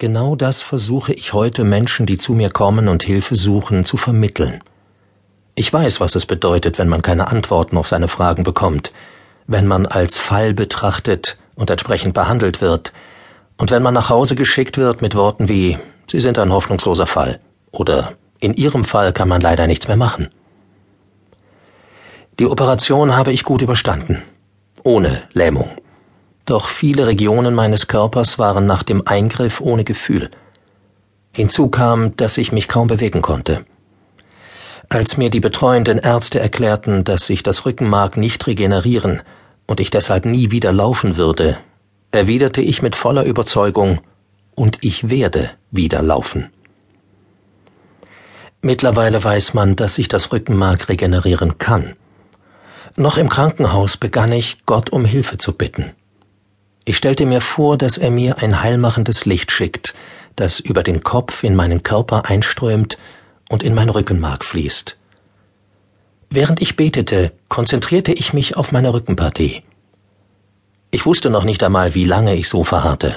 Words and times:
Genau 0.00 0.36
das 0.36 0.62
versuche 0.62 1.12
ich 1.12 1.32
heute 1.32 1.64
Menschen, 1.64 2.06
die 2.06 2.18
zu 2.18 2.32
mir 2.32 2.50
kommen 2.50 2.86
und 2.86 3.02
Hilfe 3.02 3.34
suchen, 3.34 3.84
zu 3.84 3.96
vermitteln. 3.96 4.62
Ich 5.56 5.72
weiß, 5.72 5.98
was 5.98 6.14
es 6.14 6.24
bedeutet, 6.24 6.78
wenn 6.78 6.88
man 6.88 7.02
keine 7.02 7.26
Antworten 7.26 7.76
auf 7.76 7.88
seine 7.88 8.06
Fragen 8.06 8.44
bekommt, 8.44 8.92
wenn 9.48 9.66
man 9.66 9.86
als 9.86 10.16
Fall 10.16 10.54
betrachtet 10.54 11.36
und 11.56 11.68
entsprechend 11.68 12.14
behandelt 12.14 12.60
wird, 12.60 12.92
und 13.56 13.72
wenn 13.72 13.82
man 13.82 13.92
nach 13.92 14.08
Hause 14.08 14.36
geschickt 14.36 14.78
wird 14.78 15.02
mit 15.02 15.16
Worten 15.16 15.48
wie 15.48 15.78
Sie 16.06 16.20
sind 16.20 16.38
ein 16.38 16.52
hoffnungsloser 16.52 17.08
Fall 17.08 17.40
oder 17.72 18.12
in 18.38 18.54
Ihrem 18.54 18.84
Fall 18.84 19.12
kann 19.12 19.26
man 19.26 19.40
leider 19.40 19.66
nichts 19.66 19.88
mehr 19.88 19.96
machen. 19.96 20.28
Die 22.38 22.46
Operation 22.46 23.16
habe 23.16 23.32
ich 23.32 23.42
gut 23.42 23.62
überstanden, 23.62 24.22
ohne 24.84 25.24
Lähmung. 25.32 25.70
Doch 26.48 26.70
viele 26.70 27.06
Regionen 27.06 27.54
meines 27.54 27.88
Körpers 27.88 28.38
waren 28.38 28.64
nach 28.64 28.82
dem 28.82 29.06
Eingriff 29.06 29.60
ohne 29.60 29.84
Gefühl. 29.84 30.30
Hinzu 31.30 31.68
kam, 31.68 32.16
dass 32.16 32.38
ich 32.38 32.52
mich 32.52 32.68
kaum 32.68 32.86
bewegen 32.86 33.20
konnte. 33.20 33.66
Als 34.88 35.18
mir 35.18 35.28
die 35.28 35.40
betreuenden 35.40 35.98
Ärzte 35.98 36.40
erklärten, 36.40 37.04
dass 37.04 37.26
sich 37.26 37.42
das 37.42 37.66
Rückenmark 37.66 38.16
nicht 38.16 38.46
regenerieren 38.46 39.20
und 39.66 39.78
ich 39.78 39.90
deshalb 39.90 40.24
nie 40.24 40.50
wieder 40.50 40.72
laufen 40.72 41.18
würde, 41.18 41.58
erwiderte 42.12 42.62
ich 42.62 42.80
mit 42.80 42.96
voller 42.96 43.24
Überzeugung, 43.24 44.00
und 44.54 44.78
ich 44.80 45.10
werde 45.10 45.50
wieder 45.70 46.00
laufen. 46.00 46.48
Mittlerweile 48.62 49.22
weiß 49.22 49.52
man, 49.52 49.76
dass 49.76 49.96
sich 49.96 50.08
das 50.08 50.32
Rückenmark 50.32 50.88
regenerieren 50.88 51.58
kann. 51.58 51.92
Noch 52.96 53.18
im 53.18 53.28
Krankenhaus 53.28 53.98
begann 53.98 54.32
ich, 54.32 54.64
Gott 54.64 54.88
um 54.88 55.04
Hilfe 55.04 55.36
zu 55.36 55.52
bitten. 55.52 55.92
Ich 56.88 56.96
stellte 56.96 57.26
mir 57.26 57.42
vor, 57.42 57.76
dass 57.76 57.98
er 57.98 58.10
mir 58.10 58.38
ein 58.38 58.62
heilmachendes 58.62 59.26
Licht 59.26 59.52
schickt, 59.52 59.92
das 60.36 60.58
über 60.58 60.82
den 60.82 61.02
Kopf 61.02 61.44
in 61.44 61.54
meinen 61.54 61.82
Körper 61.82 62.24
einströmt 62.24 62.96
und 63.50 63.62
in 63.62 63.74
mein 63.74 63.90
Rückenmark 63.90 64.42
fließt. 64.42 64.96
Während 66.30 66.62
ich 66.62 66.76
betete, 66.76 67.32
konzentrierte 67.50 68.14
ich 68.14 68.32
mich 68.32 68.56
auf 68.56 68.72
meine 68.72 68.94
Rückenpartie. 68.94 69.64
Ich 70.90 71.04
wusste 71.04 71.28
noch 71.28 71.44
nicht 71.44 71.62
einmal, 71.62 71.94
wie 71.94 72.06
lange 72.06 72.34
ich 72.34 72.48
so 72.48 72.64
verharrte. 72.64 73.16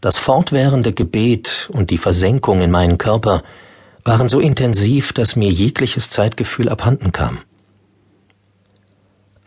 Das 0.00 0.18
fortwährende 0.18 0.92
Gebet 0.92 1.70
und 1.72 1.90
die 1.90 1.98
Versenkung 1.98 2.60
in 2.60 2.72
meinen 2.72 2.98
Körper 2.98 3.44
waren 4.02 4.28
so 4.28 4.40
intensiv, 4.40 5.12
dass 5.12 5.36
mir 5.36 5.52
jegliches 5.52 6.10
Zeitgefühl 6.10 6.68
abhanden 6.68 7.12
kam. 7.12 7.38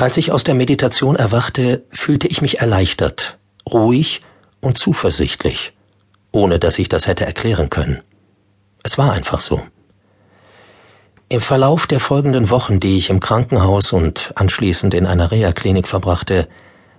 Als 0.03 0.17
ich 0.17 0.33
aus 0.33 0.43
der 0.43 0.53
Meditation 0.53 1.15
erwachte, 1.15 1.85
fühlte 1.89 2.27
ich 2.27 2.41
mich 2.41 2.59
erleichtert, 2.59 3.37
ruhig 3.71 4.21
und 4.59 4.77
zuversichtlich, 4.77 5.71
ohne 6.33 6.59
dass 6.59 6.77
ich 6.77 6.89
das 6.89 7.07
hätte 7.07 7.25
erklären 7.25 7.69
können. 7.69 8.01
Es 8.83 8.97
war 8.97 9.13
einfach 9.13 9.39
so. 9.39 9.61
Im 11.29 11.39
Verlauf 11.39 11.87
der 11.87 12.01
folgenden 12.01 12.49
Wochen, 12.49 12.81
die 12.81 12.97
ich 12.97 13.09
im 13.09 13.21
Krankenhaus 13.21 13.93
und 13.93 14.33
anschließend 14.35 14.93
in 14.93 15.05
einer 15.05 15.31
Reha-Klinik 15.31 15.87
verbrachte, 15.87 16.49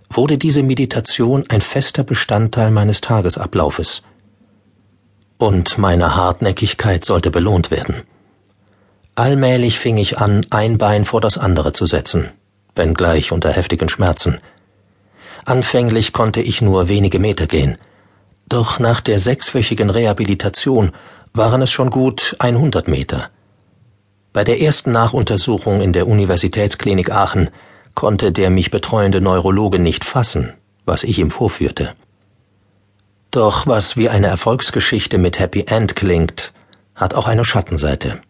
wurde 0.09 0.39
diese 0.39 0.63
Meditation 0.63 1.45
ein 1.51 1.61
fester 1.61 2.05
Bestandteil 2.05 2.71
meines 2.71 3.03
Tagesablaufes. 3.03 4.03
Und 5.37 5.77
meine 5.77 6.17
Hartnäckigkeit 6.17 7.05
sollte 7.05 7.31
belohnt 7.31 7.71
werden. 7.71 7.97
Allmählich 9.15 9.79
fing 9.79 9.99
ich 9.99 10.17
an, 10.17 10.47
ein 10.49 10.79
Bein 10.79 11.05
vor 11.05 11.21
das 11.21 11.37
andere 11.37 11.75
zu 11.75 11.85
setzen, 11.85 12.31
wenngleich 12.77 13.33
unter 13.33 13.51
heftigen 13.51 13.89
Schmerzen. 13.89 14.39
Anfänglich 15.45 16.13
konnte 16.13 16.41
ich 16.41 16.63
nur 16.63 16.89
wenige 16.89 17.19
Meter 17.19 17.47
gehen, 17.47 17.77
doch 18.49 18.79
nach 18.79 19.01
der 19.01 19.19
sechswöchigen 19.19 19.91
Rehabilitation 19.91 20.93
waren 21.33 21.63
es 21.63 21.71
schon 21.71 21.91
gut 21.91 22.37
100 22.39 22.89
Meter. 22.89 23.31
Bei 24.33 24.45
der 24.45 24.61
ersten 24.61 24.93
Nachuntersuchung 24.93 25.81
in 25.81 25.93
der 25.93 26.07
Universitätsklinik 26.07 27.11
Aachen 27.11 27.51
konnte 27.95 28.33
der 28.33 28.51
mich 28.51 28.71
betreuende 28.71 29.21
Neurologe 29.21 29.79
nicht 29.79 30.05
fassen, 30.05 30.53
was 30.85 31.05
ich 31.05 31.19
ihm 31.19 31.31
vorführte. 31.31 31.95
Doch 33.31 33.67
was 33.67 33.97
wie 33.97 34.09
eine 34.09 34.27
Erfolgsgeschichte 34.27 35.19
mit 35.19 35.39
Happy 35.39 35.65
End 35.67 35.97
klingt, 35.97 36.53
hat 36.95 37.15
auch 37.15 37.27
eine 37.27 37.45
Schattenseite. 37.45 38.21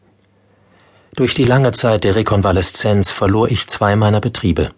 Durch 1.17 1.35
die 1.35 1.45
lange 1.45 1.71
Zeit 1.71 2.03
der 2.03 2.17
Rekonvaleszenz 2.17 3.13
verlor 3.13 3.49
ich 3.49 3.69
zwei 3.69 3.95
meiner 3.95 4.21
Betriebe. 4.21 4.71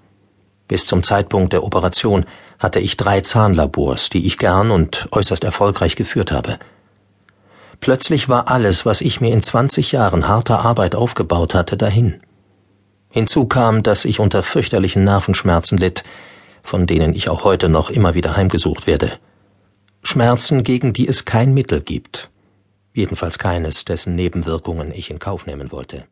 Bis 0.68 0.84
zum 0.84 1.02
Zeitpunkt 1.02 1.54
der 1.54 1.64
Operation 1.64 2.26
hatte 2.58 2.78
ich 2.78 2.98
drei 2.98 3.22
Zahnlabors, 3.22 4.10
die 4.10 4.26
ich 4.26 4.36
gern 4.36 4.70
und 4.70 5.08
äußerst 5.12 5.44
erfolgreich 5.44 5.96
geführt 5.96 6.32
habe. 6.32 6.58
Plötzlich 7.80 8.28
war 8.28 8.50
alles, 8.50 8.84
was 8.84 9.00
ich 9.00 9.22
mir 9.22 9.32
in 9.32 9.42
20 9.42 9.92
Jahren 9.92 10.28
harter 10.28 10.62
Arbeit 10.62 10.94
aufgebaut 10.94 11.54
hatte, 11.54 11.78
dahin. 11.78 12.20
Hinzu 13.08 13.46
kam, 13.46 13.82
dass 13.82 14.04
ich 14.04 14.20
unter 14.20 14.42
fürchterlichen 14.42 15.04
Nervenschmerzen 15.04 15.78
litt, 15.78 16.04
von 16.62 16.86
denen 16.86 17.14
ich 17.14 17.30
auch 17.30 17.44
heute 17.44 17.70
noch 17.70 17.88
immer 17.88 18.12
wieder 18.12 18.36
heimgesucht 18.36 18.86
werde. 18.86 19.12
Schmerzen, 20.02 20.64
gegen 20.64 20.92
die 20.92 21.08
es 21.08 21.24
kein 21.24 21.54
Mittel 21.54 21.80
gibt, 21.80 22.28
jedenfalls 22.92 23.38
keines, 23.38 23.86
dessen 23.86 24.14
Nebenwirkungen 24.14 24.92
ich 24.92 25.10
in 25.10 25.18
Kauf 25.18 25.46
nehmen 25.46 25.72
wollte. 25.72 26.04